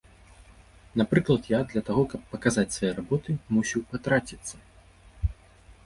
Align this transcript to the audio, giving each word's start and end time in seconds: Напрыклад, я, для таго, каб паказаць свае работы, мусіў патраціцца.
Напрыклад, 1.01 1.41
я, 1.51 1.59
для 1.73 1.81
таго, 1.89 2.03
каб 2.13 2.21
паказаць 2.33 2.65
свае 2.79 2.91
работы, 3.01 3.29
мусіў 3.59 3.81
патраціцца. 3.93 4.55